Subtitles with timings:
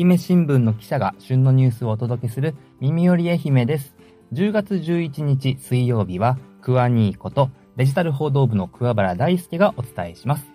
[0.00, 3.96] 媛新聞の記者が旬のニュースをお届けする耳より愛媛です。
[4.32, 10.46] 10月11日水曜日は、クワニーことデジタル報道部の桑原大輔がお伝えします。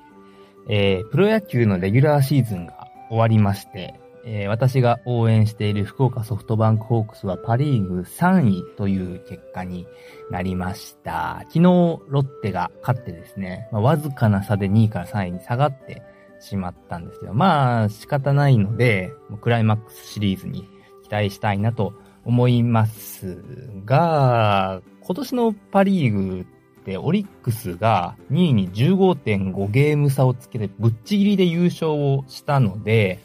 [0.70, 9.86] えー、プロ野球のレギュラーシーズンが終わりまして、えー、私が応援している福岡ソフトバンクホークスはパリーグ3位という結果に
[10.32, 11.40] なりました。
[11.50, 16.02] 昨日ロッテが勝ってですね、まあ、わずかな差で2位から3位に下がって
[16.44, 20.68] しまったんですけど、まあ仕方ないので、クライマックスシリーズに
[21.04, 21.94] 期待したいなと
[22.26, 23.38] 思います
[23.86, 26.46] が、今年のパリーグ
[26.82, 33.20] ってオリックスが2位に15.5ゲーム差をつけてぶっちぎりで優勝をしたので、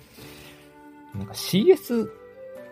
[1.15, 2.09] なんか CS、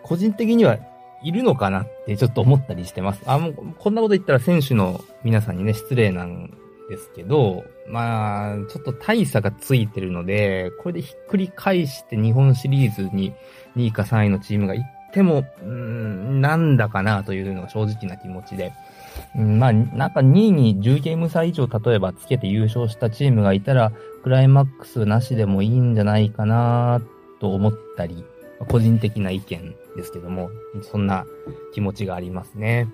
[0.03, 0.77] 個人的には
[1.23, 3.21] いるのかなってちょっと思ったりしてます。
[3.25, 6.57] あ、もう、こんなこと言ったら選手の皆さんにね、失礼なん
[6.89, 13.33] ですけど、まあ、ちょっと大差がついてるので、これでひっくり返して日本シリーズに
[13.75, 18.73] 2位か3位のチームが行っても、うん、なんだかなというのが正直な気持ちで。
[19.35, 23.91] うん、まあ、なんか2位に10ゲーム差以上例えばつけて優勝したチームがいたら、
[24.23, 27.01] クライマックスなしでもいいんじゃないかな
[27.39, 28.23] と思ったり、
[28.69, 30.49] 個人的な意見ですけども、
[30.83, 31.25] そんな
[31.73, 32.87] 気持ちがありますね。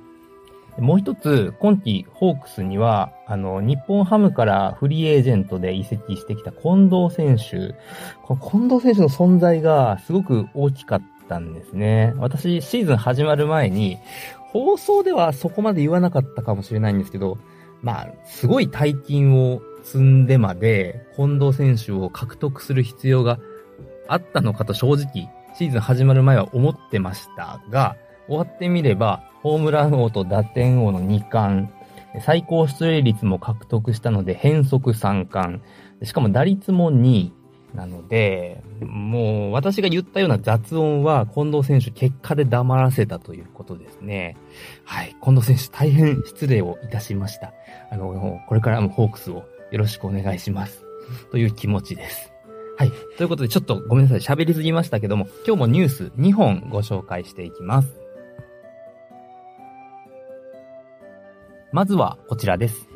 [0.80, 7.76] もう一つ、今季ホークスには、あの、日本ハムからフリーエージェントで移籍してきた近藤選手。
[8.24, 12.14] この近藤選手の存在がすごく大きかったんですね。
[12.18, 14.00] 私、シーズン始まる前に、
[14.52, 17.38] 放送ではそこまで言わなかったかもしれないんですけど、
[17.82, 23.40] まあ、すごい大金を積んでまで、近藤選手を獲得する必要が
[24.08, 27.96] あったのかと正直、シーズン始まる前は思ってましたが、
[28.28, 31.70] 終わってみれば、ホームラン王と打点王の2冠、
[32.22, 35.62] 最高出塁率も獲得したので変則3冠、
[36.02, 37.34] しかも打率も2位
[37.76, 44.38] なので、もう私が言ったような雑音は近藤選手結果で黙らせたということですね。
[44.86, 45.16] はい。
[45.22, 47.54] 近藤選手大変失礼をいたしました。
[47.92, 50.86] あの、これからもホークスをよろしくお願いします。
[51.32, 52.32] という気持ちです。
[52.78, 52.92] はい。
[53.18, 54.36] ということで、ちょっとごめんなさい。
[54.36, 58.03] 喋りすぎましたけども、今日もニュース2本ご紹介していきます。
[61.74, 62.88] まずはこちらです。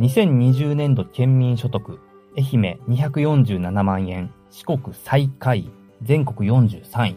[0.00, 1.98] 2020年度県民所得、
[2.36, 5.70] 愛媛247万円、四国最下位、
[6.02, 7.16] 全国43位。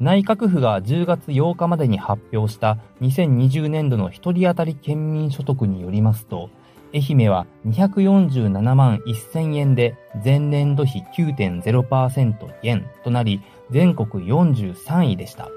[0.00, 6.50] 内閣府が10月8日までに発表した2020年度の1人当たり県民所得によりますと、
[6.92, 13.40] 愛媛は247万1000円で前年度比9.0%減となり
[13.70, 15.48] 全国43位でした。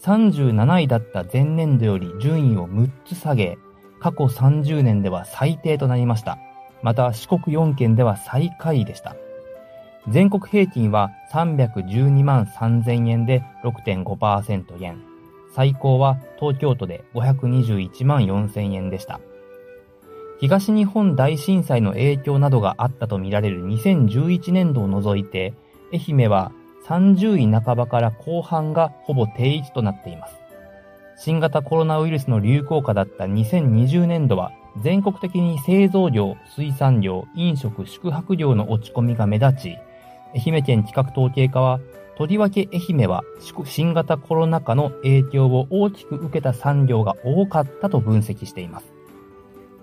[0.00, 3.58] 37位だった前年度より順位を6つ下げ、
[4.00, 6.38] 過去30年では最低となりました。
[6.82, 9.16] また四国4県では最下位でした。
[10.08, 15.02] 全国平均は312万3000円で6.5%減。
[15.54, 19.20] 最高は東京都で521万4000円でした。
[20.40, 25.52] 東日本大震災の影響などがあったとみられる2011年度を除いて、
[25.92, 26.52] 愛媛は
[26.86, 30.47] 30位半ばから後半がほぼ定位置となっています。
[31.20, 39.78] 新型コロナウイルスの流行下だった2020年度は、全国的に製造業、水産業、飲食、宿泊業の落ち込みが目立ち、
[40.32, 41.80] 愛媛県企画統計課は、
[42.16, 43.24] とりわけ愛媛は
[43.64, 48.92] 新型コロナ禍の影響を大きく受けた産業が多かったと分析しています。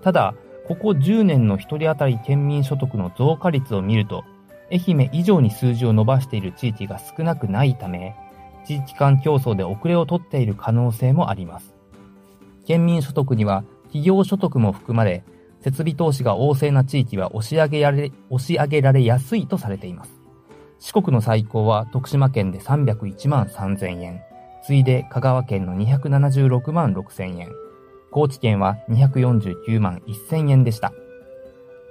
[0.02, 0.34] ただ、
[0.66, 4.24] ここ10年の1人当たり県民所得の増加率を見ると、
[4.72, 8.14] 愛媛以上に数字を伸ばしている地域が少なくないため、
[8.66, 11.74] 地域間競争で遅れをとっている可能性もあります。
[12.64, 15.24] 県民所得には企業所得も含まれ、
[15.60, 20.20] 設備投資が旺盛な地域は押し上げられ、押し上げられやすいとされています。
[20.78, 24.20] 四国の最高は徳島県で301万3000円、
[24.64, 27.50] 次いで香川県の276万6000円、
[28.10, 30.92] 高知県は249万1000円でした。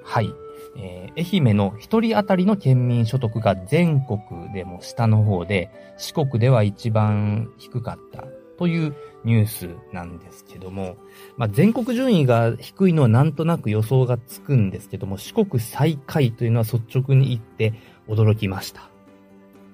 [0.04, 0.34] はい。
[0.78, 8.26] えー、愛媛の一人当たりの県民所得が全国でも下の方で、四国では一番低かった
[8.58, 10.98] というニュースなんですけども、
[11.38, 17.74] まあ、全国順位が低いのはなんとなく予想がつくんですけども、四国最下位というのは率直に言って
[18.08, 18.90] 驚きました。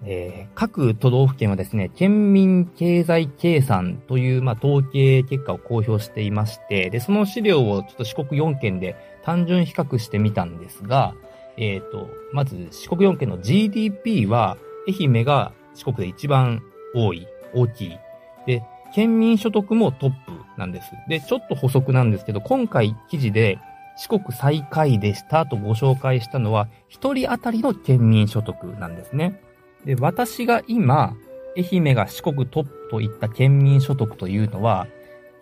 [0.04, 11.16] えー、各都道府県はですね、県民経済計算という、まあ、統計結果を公表していまして、で、その資料をちょっと四国4県で単純比較してみたんですが、
[11.58, 14.58] えっ、ー、と、まず四国4県の GDP は、
[14.88, 16.62] 愛媛が四国で一番
[16.96, 17.98] 多い、大きい。
[18.46, 18.64] で、
[18.94, 20.92] 県民所得もトップなんです。
[21.08, 23.60] で、ちょっと補足なんですけど、今回記事で
[23.98, 29.40] 四国最下位でしたとご紹介したのは、一人当たりの県民所得なんですね。
[29.86, 31.16] で、私が今、
[31.58, 34.88] 愛媛が四国トップといった県民所得というのは、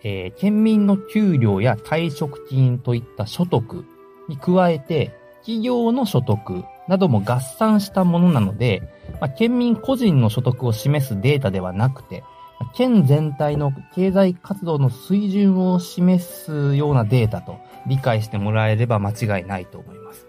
[0.02, 3.84] えー、県民の給料や退職金といった所得
[4.28, 8.82] に加えて、企業の所得なども合算したものなので、
[9.20, 12.22] まあ、県民個人の所得を示すデータではなくて、
[12.74, 20.26] 県全体の経済活動の水準を示すようなデータと理解してもらえれば間違いないと思います。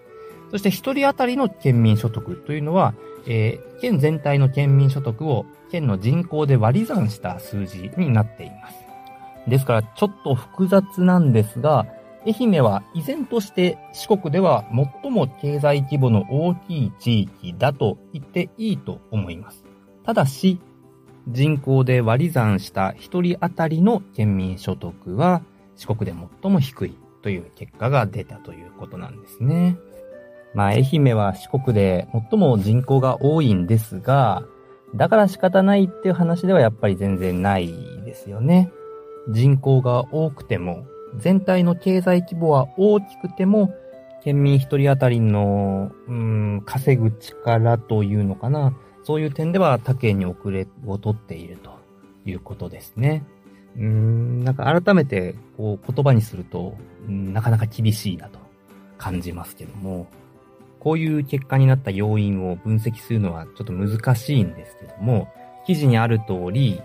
[0.50, 2.94] そして一人当たりの県民所得というのは、
[3.26, 8.81] えー、県全体の県民所得を県の人口で割り算した数字になっています。
[9.48, 11.86] ですから、ちょっと複雑なんですが、
[12.24, 14.64] 愛媛は依然として四国では
[15.02, 19.64] 最も経済規模の大きい地域だと言っていいと思います。
[20.04, 20.60] ただし、
[21.28, 25.42] 人口で割り算した一人当たりの県民所得は
[25.76, 29.76] 四国で最も低いという結果が出たということなんですね。
[30.54, 34.44] まあ、愛媛は四国で最も人口が多いんですが、
[34.94, 37.72] だから仕方ないっていう話ではやっぱり全然ない
[38.04, 38.70] ですよね。
[39.28, 40.86] 人口が多くても、
[41.18, 43.74] 全体の経済規模は大きくても、
[44.22, 48.74] 県民一人当たりの、うん、稼ぐ力というのかな。
[49.04, 51.72] そういう点では他県に遅れを取っていると
[52.24, 53.24] いうことですね。
[53.76, 56.74] うん、なんか改めてこう言葉にすると、
[57.08, 58.38] なかなか厳しいなと
[58.98, 60.06] 感じますけども、
[60.78, 65.28] こういう結果になった要因を分析するのはちょっと難しいんですけども、
[65.66, 66.80] 記事にある通り、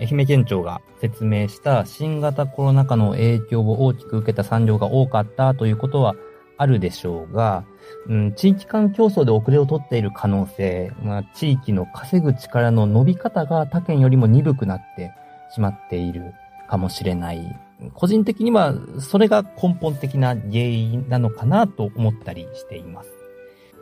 [0.00, 6.14] 愛媛県庁が説明した新型コロナ禍の影響を大きく受けた産業が多かったということは
[6.56, 7.64] あるでしょうが、
[8.06, 15.12] うん、地域間競争で遅れを取っている可能性、まあ、地域の稼ぐ力の伸び方が他県よりも鈍くなって
[15.54, 16.34] しまっている
[16.68, 17.56] かもしれない。
[17.94, 23.10] 個人的にはそれが根本的な原因なのかなと思ったりしています。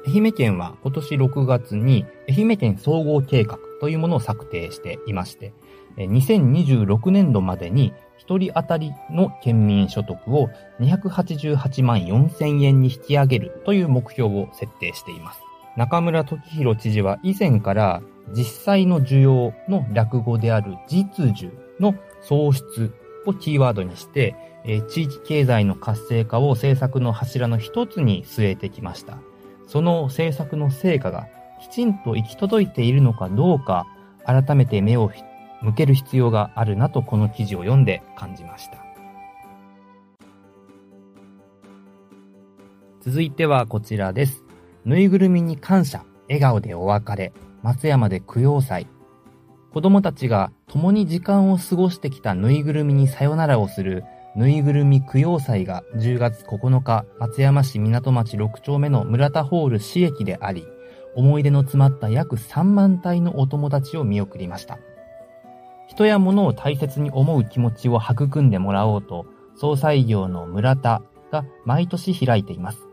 [0.07, 5.53] 愛媛県は今年6月に愛媛県総合計画というものを策定していまして、
[5.97, 7.93] 2026年度までに
[8.27, 10.49] 1人当たりの県民所得を
[10.81, 15.41] 288万4000円に引き上げるという目標を設定しています。
[15.77, 18.03] 中村時弘知事は以前から
[18.35, 22.95] 実際の需要の落語である実需の創出
[23.27, 24.35] をキーワードにして、
[24.89, 29.19] 地域経済の活性化を政策の柱の一つに据えてきました。
[29.67, 31.29] その政策の成果が
[31.61, 33.87] きちんと行き届いているのかどうか、
[34.25, 35.09] 改めて目を
[35.63, 38.79] 向ける必要があるなとこの記事を読んで感じました。
[43.01, 44.45] 続いてはこちらです。
[44.85, 47.33] ぬいぐるみに感謝、笑顔でお別れ、
[47.63, 48.87] 松山で供養祭。
[49.73, 54.05] 子供たちが共に時間を過ごしてきたぬいぐるみにさよならをする
[54.37, 60.67] ぬいぐるみ供養祭が10月9日、松山市港町6丁目の村田ホール市駅であり、
[61.15, 64.79] 思い出の詰まった約3万体のお友達を見送りました。
[65.89, 72.87] 人や物を大切に思う気持ちを育んでもらおうと、総裁業の村田が毎年開いています。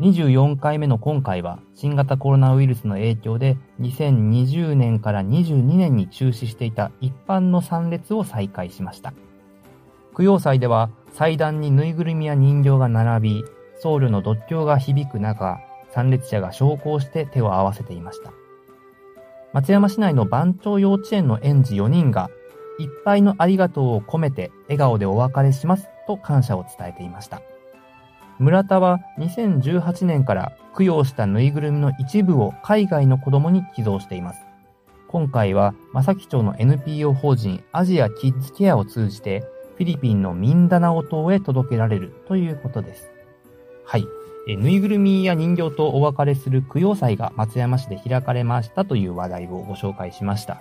[0.00, 9.14] 24回目の今回は新型コロナウイルスの影響で2020年から22年に中止していた一般の参列を再開しました。
[10.16, 13.44] 供養祭では祭壇にぬいぐるみや人形が並び、
[13.78, 15.60] 僧侶の独協が響く中、
[15.90, 18.32] 参列者が昇降して手を合わせていました。
[19.54, 22.28] 松山市内の番長幼稚園の園児4人が、
[22.80, 27.40] いっぱいのありがとうを込めて笑顔でお別れしますと感謝を伝えていました。
[28.40, 34.40] 村田は2018年から供養したぬいぐるみの一部を海外の子供に寄贈しています。
[35.06, 39.44] 今回は、正木町の NPO 法人アジアキッズケアを通じて、
[39.76, 43.08] フィリピンのミンダナオ島へ届けられるということです。
[43.84, 44.04] はい。
[44.46, 50.60] えぬいぐるみや人形とお別れする供養祭が松山市で開かれましたという話題をご紹介しました。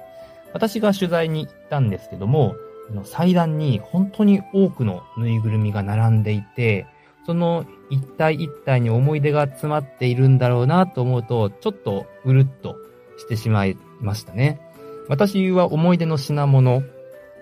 [0.54, 2.56] 私が取材に行ったんですけども、
[3.04, 6.86] 祭壇に本当に多くのぬいぐるみが並んでいて、
[7.25, 12.78] その一体一体に思い出が詰まっているんだろうなと思うと、ちょっとうるっと
[13.18, 14.62] してしまいましたね。
[15.10, 16.84] 私は思い出の品物、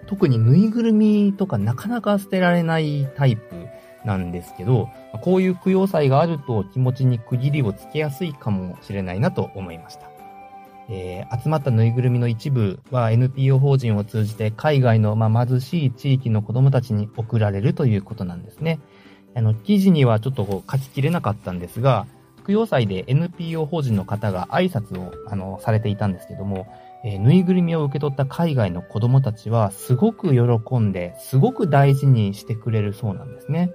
[0.07, 3.67] 特にぬいぐるみとかなかなか捨てられないタイプ
[4.05, 4.89] なんですけど、
[5.22, 10.12] こういう供養祭があると気持ちに区切りをつけやすいかもしれないなと思いました。
[10.89, 18.79] えー、集まったぬいぐるみの一部は NPO 法人を通じて海外の、まあ、貧しい地域の子供たちに送られるということなんですね。
[19.34, 22.08] あの、記事にはちょっとこう書ききれなかったんですが、
[22.46, 26.67] 供養祭で NPO 法人の方が挨拶を、あの、されていたんですけども、
[27.03, 33.72] えー、ぬいぐるみを受け取った海外の子供たちはすごく喜んで、すごく大事にしてくれるそうなんですね。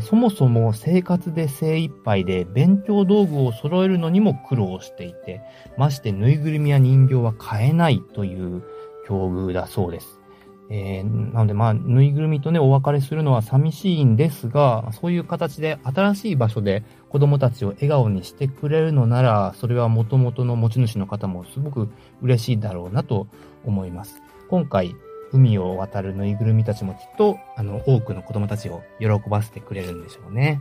[0.00, 5.42] そもそも生活で精一杯で勉強道具を揃えるのにも苦労していて、
[5.76, 8.62] ましてぬいぐるみや人形は買えないという
[9.06, 10.22] 境遇だそうです。
[10.70, 21.90] えー、なので、まあ、ぬいぐるみとね、お別れするのは寂しいんですが、そういう形で新しい場所で子供たちを笑顔にしてくれるのなら、それは元々の持ち主の方もすごく
[22.22, 23.26] 嬉しいだろうなと
[23.66, 24.22] 思います。
[24.48, 24.94] 今回、
[25.32, 30.60] 海を渡るぬいぐるみたちもきっと、あの、多くの子供たちを喜ばせてくれるんでしょうね。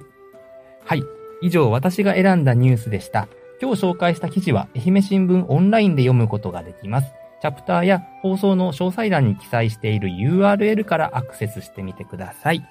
[0.85, 1.03] はい。
[1.41, 3.27] 以上、私が選んだニュースでした。
[3.61, 7.13] 今日紹介した記事は、愛媛新聞オンラインで読むことができます。
[7.41, 12.63] チャプターや放送の詳細欄に記載している URL からアクセスしてみてください。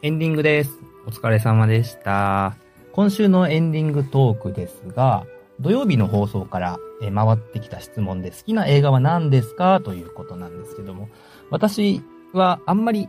[0.00, 0.70] エンディングです。
[1.06, 2.56] お疲れ様でした。
[2.92, 5.26] 今週のエンディングトークですが、
[5.60, 9.80] 土曜日の放送から回ってきた質問で好きな映画は何ですか？
[9.80, 11.08] ということなんですけども、
[11.50, 12.02] 私
[12.32, 13.08] はあんまり、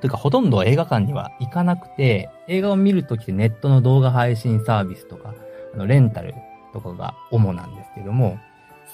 [0.00, 5.34] というかほとんど映画館には行かなくて、映画を見るときってネットの動画配信サービスとか、
[5.74, 6.34] あのレンタル
[6.72, 8.38] とかが主なんですけども、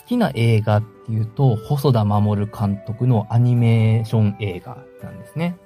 [0.02, 5.56] 好きな映画っていうと、細田守監督のアニメーション映画なんですね。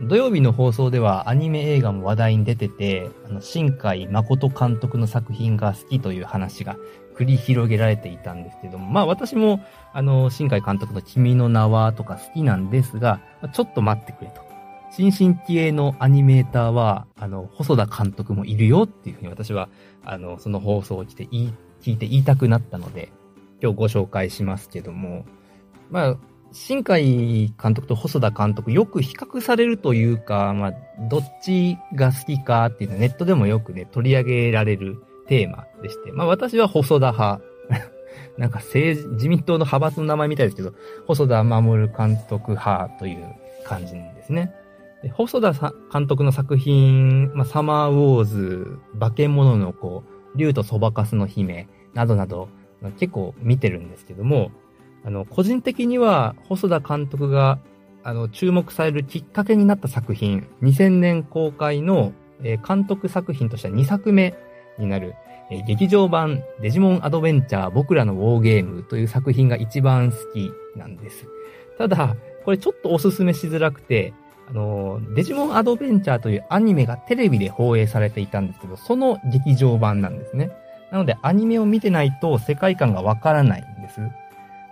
[0.00, 6.76] 土曜日の放送ではアニメ映画も話題に出てて、あの、新海誠監督の作品が好きという話が
[7.16, 13.20] 繰り広げられていたんですけども、まあ私も、あの、新海監督の君の名はとか好きなんですが、
[13.52, 14.42] ちょっと待ってくれと。
[14.90, 19.68] 新進気鋭のアニメーターは、あの、細田監督もいるよっていうふうに私は、
[20.04, 23.10] あの、その放送を聞いて言い、聞いて言いたくなったので、
[23.62, 25.24] 今日ご紹介しますけども、
[25.90, 26.16] まあ、
[26.52, 30.74] 新海監督と細田監督よく比較されるというか、まあ、
[31.08, 35.02] どっちが好きかっていうのはネットでもよくね、取り上げられる
[35.32, 37.40] テーマでして、まあ私は細田派。
[38.36, 40.74] なんか政治、自民党の派閥の名前みたいですけど、
[41.06, 43.24] 細田守監督派という
[43.64, 44.52] 感じなんですね。
[45.02, 45.52] で細田
[45.92, 50.04] 監督の作品、まあ、サマーウォーズ、化け物の子、
[50.36, 52.48] 竜とそばかすの姫、などなど、
[52.98, 54.50] 結構見てるんですけども、
[55.04, 57.58] あの、個人的には、細田監督が、
[58.02, 62.12] あの、注目されるきっかけになった作品、2000年公開の、
[62.42, 64.34] えー、監督作品としては2作目
[64.78, 65.14] になる、
[65.50, 71.26] えー、劇場版デジモンアドベンチャー僕らのウォーゲームという作品が一番好きなんです。
[71.78, 74.12] ただ、これちょっとおすすめしづらくて、
[74.48, 80.50] あの、デジモンアドベンチャーというアニメがテレビで放映されていたんですけど、その劇場版なんですね。
[80.90, 84.00] なので、アニメを見てないと世界観がわからないんです。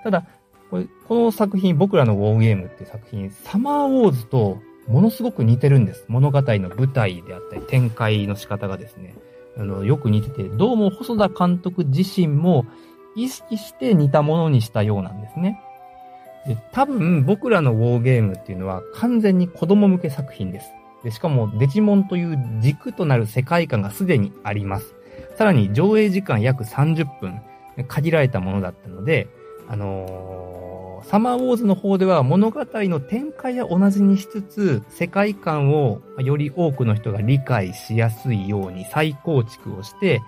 [0.03, 0.25] ただ、
[0.71, 6.05] これ、この作品、僕らのウォーゲームっていう作品、サマーウォーズとものすごく似てるんです。
[6.09, 9.15] 物語の舞台であったり、展開の仕方がですね、
[9.57, 12.67] あの、よく似てて、どうも細田監督自身も
[13.17, 15.61] 意識して似たものにしたようなんですね。
[16.47, 20.71] で、多分僕らのウォーゲームっていうのは完全に子供向け作品です。
[21.05, 24.95] で、しかもデジモンという軸となる世界観がすでにあります。
[25.37, 27.41] さらに上映時間約30分、
[27.89, 29.29] 限られたものだったので、
[29.69, 30.70] あのー、
[31.05, 40.21] サマーウォーズの方では物語の展開は同じにしつつ、世界観をより多くの人が理解しやすいように再構築をして、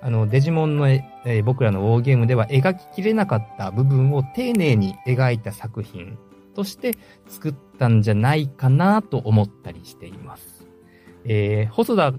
[0.00, 6.18] あの、デジモンの、えー、僕らのウォーゲームでは描ききれなかった部分を丁寧に描いた作品
[6.54, 6.92] として
[7.28, 10.68] 作ったんじゃないかなと思ったりしています。
[11.24, 12.12] えー、細田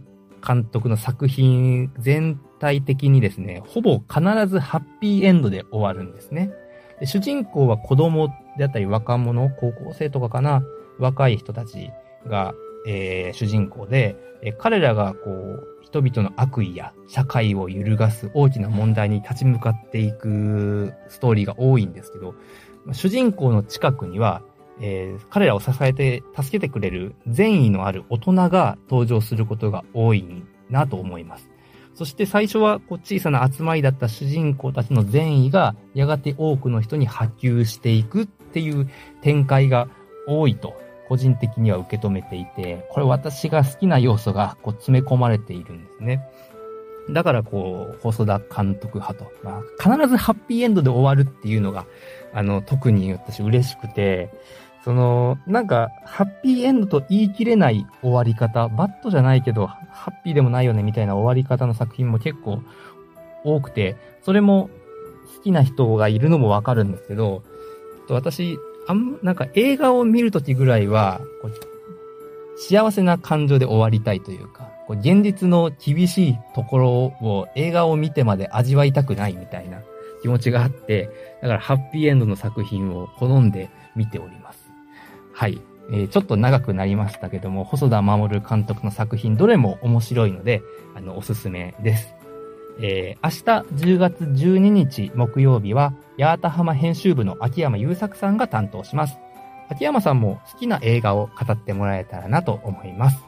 [0.45, 6.51] 監督の作品全体的にですね、ほぼ必ずハッピーエンドで終わるんですね。
[6.99, 10.63] で主人公は子供であったり若者、高校生とかかな、
[10.97, 11.91] 若い人たち
[12.27, 12.53] が、
[12.85, 22.35] えー、主人公で、えー、彼らがこう、人々の悪意や社会を揺るがす大きな問題に立ち向かっていくストーリーが多いんですけど、
[22.91, 24.41] 主人公の近くには、
[24.81, 31.48] えー、彼らを支えて助けてくれる善意のある大人が登場することが多いなと思います。
[31.99, 38.89] そして最初はこう小さな集まりだった主人公たちの善意がやがて多くの人に波及していくっていう
[39.19, 39.89] 展開が
[40.25, 46.25] 多いと個人的には受け止めていて、これ私が好きな要素がこう詰め込まれているんですね。
[47.09, 51.85] だからこう、細田監督派と、まあ、必ずハッピーエンドで終わるっていうのが、
[52.33, 54.29] あの、特に私嬉しくて、
[54.83, 62.61] その、なんか、ハッピーエンドと言い切れない終わり方、バットじゃないけど、ハッピーでもないよねみたいな終わり方の作品も結構
[63.43, 64.69] 多くて、それも
[65.37, 67.43] 好きな人がいるのもわかるんですけど、
[68.09, 68.57] 私、
[68.87, 71.21] あん、なんか映画を見るときぐらいは、
[72.57, 79.81] 幸せな感情で終わりたいというか、こう現実の厳しいところを映画を見てまで味わいたくないみたいな
[80.21, 81.09] 気持ちがあって、
[81.41, 84.68] だからハッピーエンドの作品を好んで見ております。
[85.39, 85.61] はい。
[85.89, 90.61] えー、ちょっと長くなりましたけども、細田守監督の作品どれも面白いので、
[90.97, 92.13] あの、おすすめです。
[92.81, 99.17] えー、明日10月12日木曜日は、八幡浜編集部の秋山優作さんが担当します。
[99.69, 103.23] 秋山さんも好きな映画を語ってもらえたらなと思います。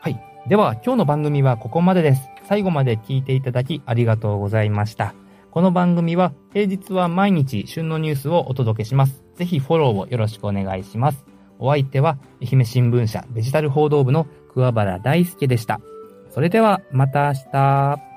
[0.00, 0.20] はい。
[0.48, 2.28] では、今日の番組はここまでです。
[2.48, 5.14] 最後まで聞いていただきありがとうございました。
[5.52, 9.29] この番組は平日は毎日旬のニュースをお届けします。
[9.40, 11.24] ぜひフォローをよろしくお願いします。
[11.58, 15.80] お相手は愛媛新聞社デジタル報道部の桑原大輔でした。
[16.28, 18.09] それではまた明日。